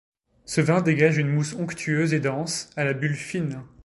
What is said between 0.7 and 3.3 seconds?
dégage une mousse onctueuse et dense, à la bulle